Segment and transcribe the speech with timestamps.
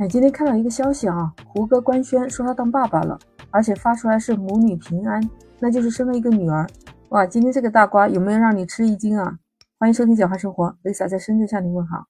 [0.00, 3.18] 哎，今天看到一个消息啊，胡歌官宣说他当爸爸了，
[3.50, 5.20] 而且发出来是母女平安，
[5.58, 6.66] 那就是生了一个女儿。
[7.10, 9.36] 哇，今天这个大瓜有没有让你吃一惊啊？
[9.78, 12.06] 欢迎收听小花生活，Lisa 在深圳向你问好。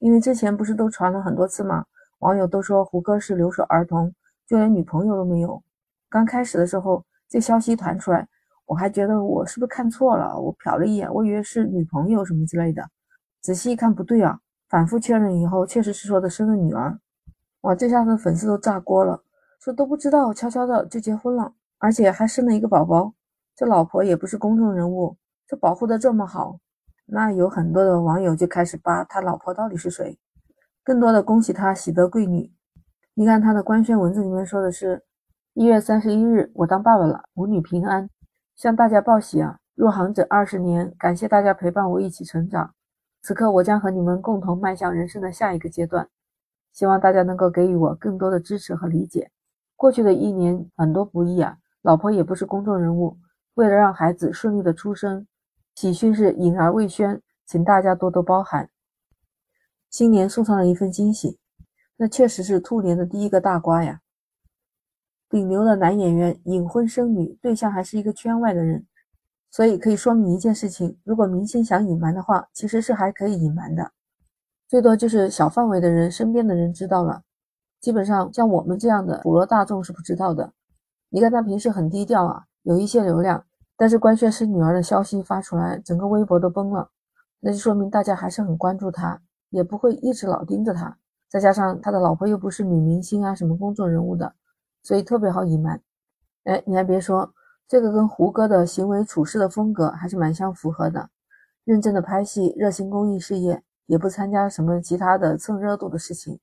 [0.00, 1.84] 因为之前不是都传了很多次吗？
[2.18, 4.12] 网友都说胡歌是留守儿童，
[4.48, 5.62] 就连女朋友都没有。
[6.08, 8.26] 刚开始的时候，这消息传出来，
[8.66, 10.36] 我还觉得我是不是看错了？
[10.36, 12.82] 我瞟了一眼，我以为是女朋友什么之类的。
[13.40, 16.98] 仔细一看，不对啊，反复确认以后，确实是说的生了女儿。
[17.62, 19.22] 哇，这下子粉丝都炸锅了，
[19.60, 23.12] 说都不知道，悄悄的就结婚了，而且还生了一个宝宝。
[23.54, 26.58] 这老婆也不是公众人物，这保护的这么好，
[27.04, 30.18] 那有很多的网友就开始扒他老婆到底是谁，
[30.82, 32.50] 更多的恭喜他喜得贵女。
[33.12, 35.04] 你看他的官宣文字里面说的是：
[35.52, 38.08] 一月三十一日，我当爸爸了，母女平安，
[38.56, 39.58] 向大家报喜啊！
[39.74, 42.72] 入行整二十年，感谢大家陪伴我一起成长，
[43.20, 46.08] 此刻我将和你们共同迈向人生的下一个阶段。
[46.72, 49.30] 希望大家能够给予我更多的支持和理解。
[49.76, 53.18] 过去的一年很多不易啊，老婆也不是公众人物，
[53.54, 55.26] 为了让孩子顺利的出生，
[55.74, 58.70] 喜讯是隐而未宣，请大家多多包涵。
[59.88, 61.38] 新年送上了一份惊喜，
[61.96, 64.00] 那确实是兔年的第一个大瓜呀。
[65.28, 68.86] 顶流的男演员隐婚生女，对象还是一个圈外的人，
[69.50, 73.92] 所以可以说明一件事情：如果明星想隐瞒的话，其实是还可以隐瞒的。
[74.70, 77.22] 最多就是小范围的人，身边的人知道了，
[77.80, 80.52] 基本上像我们这样的普罗大众是不知道的。
[81.08, 83.44] 你看他平时很低调啊，有一些流量，
[83.76, 86.88] 但是官宣生女儿的消息发出来，整个微博都崩了，
[87.40, 90.96] 那就说明大家还是很关注他，也不会一直老盯着他。
[91.28, 94.32] 再加上他的老婆又不是女明星啊，什么公众人物的，
[94.84, 95.82] 所以特别好隐瞒。
[96.44, 97.34] 哎，你还别说，
[97.66, 101.10] 这个跟胡歌的行为处事的风格还是蛮相符合的，
[101.64, 103.64] 认真的拍戏，热心公益事业。
[103.90, 106.38] 也不参加什么其他的蹭热度的事情。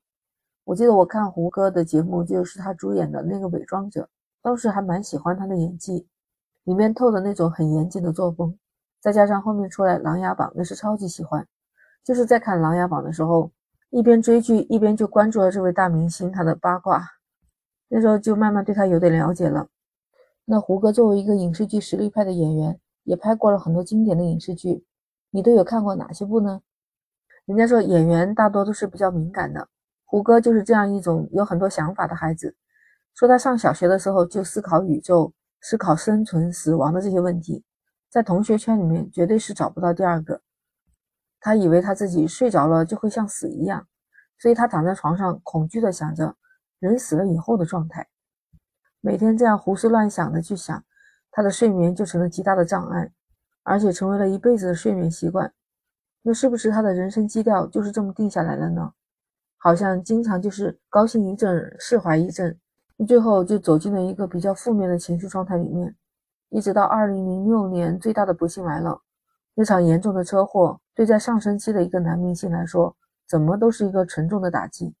[0.64, 4.02] 我记得我看胡歌的节目，就是他主演的那个《伪装者》，
[4.42, 6.06] 当时还蛮喜欢他的演技，
[6.64, 8.54] 里面透的那种很严谨的作风，
[9.00, 11.48] 再加上后面出来《琅琊榜》，那是超级喜欢。
[12.04, 13.50] 就是在看《琅琊榜》的时候，
[13.88, 17.02] 一边追剧一边就关注了这位大明星他的八卦，
[17.88, 19.68] 那时候就慢慢对他有点了解了。
[20.44, 24.84] 那胡歌作为一个影视剧实力派的演员，也拍过了很多经典的影视剧，
[25.30, 26.60] 你都有看过哪些部呢？
[27.48, 29.66] 人家说演员大多都是比较敏感的，
[30.04, 32.54] 胡歌就是这样一种有很多想法的孩子。
[33.14, 35.32] 说他上小学的时候就思考宇宙、
[35.62, 37.64] 思考生存、死亡的这些问题，
[38.10, 40.42] 在同学圈里面绝对是找不到第二个。
[41.40, 43.86] 他以为他自己睡着了就会像死一样，
[44.38, 46.36] 所以他躺在床上恐惧的想着
[46.78, 48.06] 人死了以后的状态，
[49.00, 50.84] 每天这样胡思乱想的去想，
[51.30, 53.10] 他的睡眠就成了极大的障碍，
[53.62, 55.54] 而且成为了一辈子的睡眠习惯。
[56.22, 58.92] 那是不是他的人生基调就是这么定下来了呢？
[59.56, 62.56] 好像经常就是高兴一阵，释怀一阵，
[63.06, 65.94] 最后就走进了一个比较负面的情绪状态里面。
[66.50, 69.00] 一直到二零零六年，最大的不幸来了，
[69.54, 72.96] 那场严重的车祸，对在上升期的一个男明星来说，
[73.28, 74.94] 怎么都是一个沉重的打击。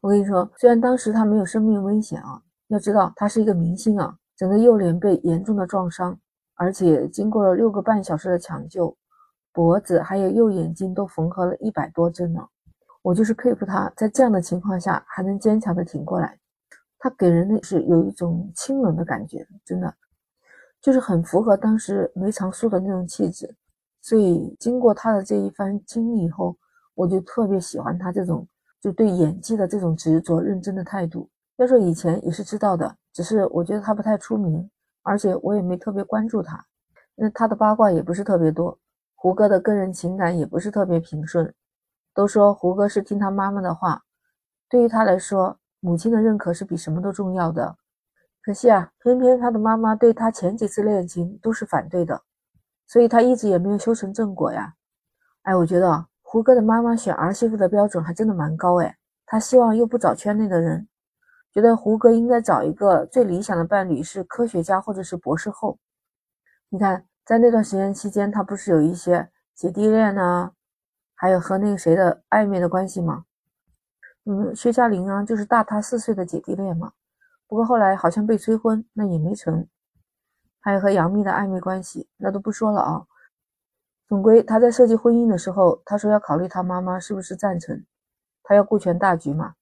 [0.00, 6.18] 我跟你说，虽然当时他没有生命危险啊，要知道他是一个明星啊，整个右脸被严重的撞伤，
[6.54, 8.96] 而且经过了六个半小时的抢救。
[9.52, 12.40] 脖子还有右眼睛都缝合了一百多针呢，
[13.02, 16.38] 我就是佩服他在这样的情况下还能坚强的挺过来。
[16.98, 19.94] 他给人的是有一种清冷的感觉，真的
[20.80, 23.56] 就是很符合当时梅长苏的那种气质。
[24.02, 26.56] 所以经过他的这一番经历以后，
[26.94, 28.46] 我就特别喜欢他这种
[28.80, 31.28] 就对演技的这种执着认真的态度。
[31.56, 34.70] 要说以前也是知道的，只是我觉得他不太出名，
[35.02, 36.64] 而且我也没特别关注他，
[37.14, 38.78] 那他的八卦也不是特别多。
[39.22, 41.52] 胡歌的个人情感也不是特别平顺，
[42.14, 44.02] 都说胡歌是听他妈妈的话，
[44.66, 47.76] 对于他来说，母亲的认可是比什么都重要的。
[48.40, 52.22] 可惜啊，偏偏他的妈妈对他前几次恋情都是反对的，
[52.86, 54.72] 所以他一直也没有修成正果呀。
[55.42, 58.96] 哎，我觉得胡歌的妈妈选儿媳妇的标准还真的蛮高哎，
[59.26, 60.88] 他希望又不找圈内的人，
[61.52, 65.78] 觉得胡歌应该找一个最理想的伴侣是科学家或者是博士后。
[66.70, 67.04] 你看。
[67.30, 70.50] 在那段时间期间，他不是有一些姐弟恋呢，
[71.14, 73.24] 还有和那个谁的暧昧的关系吗？
[74.24, 76.90] 嗯，薛佳凝啊，就是大他四岁的姐弟恋嘛。
[77.46, 79.68] 不过后来好像被催婚，那也没成。
[80.58, 83.06] 还有和杨幂的暧昧关系，那都不说了啊。
[84.08, 87.86] 总归他在设计婚姻的时候，他说要考虑他妈妈是不是赞成，
[88.42, 89.54] 他要顾全大局嘛。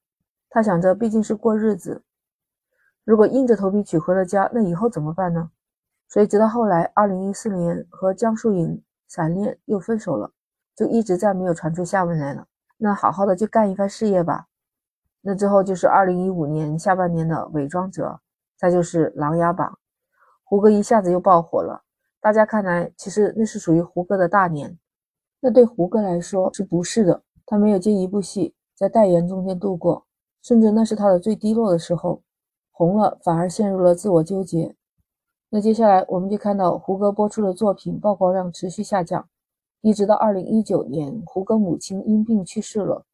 [0.48, 2.02] 他想着毕竟是过日子，
[3.04, 5.50] 如果硬着头皮娶回了家，那以后怎么办呢？
[6.08, 10.32] 所以直到后来，二零一四年和江疏影闪恋又分手了，
[10.74, 12.46] 就一直再没有传出下文来了。
[12.78, 14.46] 那好好的就干一番事业吧。
[15.20, 18.06] 那之后就是二零一五年下半年的《伪装者》，
[18.56, 19.68] 再就是《琅琊榜》，
[20.44, 21.82] 胡歌一下子又爆火了。
[22.20, 24.78] 大家看来，其实那是属于胡歌的大年。
[25.40, 27.22] 那对胡歌来说是不是的？
[27.44, 30.06] 他没有接一部戏，在代言中间度过，
[30.42, 32.22] 甚至那是他的最低落的时候。
[32.70, 34.76] 红了反而陷入了自我纠结。
[35.50, 39.28] 那接下来我们就看到胡歌播出的作品曝光量持续下降，
[39.80, 43.06] 一直到二零一九年，胡歌母亲因病去世了。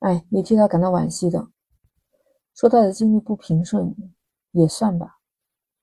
[0.00, 1.46] 哎，也替他感到惋惜的。
[2.54, 3.94] 说他的经历不平顺，
[4.50, 5.18] 也算吧。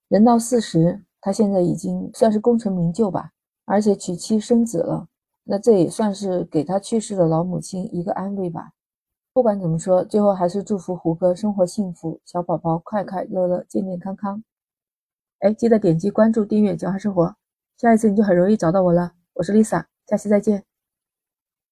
[0.09, 3.31] 人到四十，他现在已经算是功成名就吧，
[3.63, 5.07] 而且娶妻生子了。
[5.45, 8.73] 那这也算是给他去世的老母亲一个安慰吧。
[9.31, 14.43] 不管怎么说，最后还是祝福胡歌生活幸福，小宝宝快快乐乐，健健康康。
[15.39, 17.33] 哎，记得点击关注、订阅“九号生活”，
[17.79, 19.13] 下一次你就很容易找到我了。
[19.35, 20.68] 我是 Lisa，下期再见。